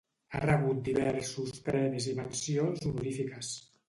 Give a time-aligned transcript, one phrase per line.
[0.37, 3.51] Ha rebut diversos premis i mencions honorífiques.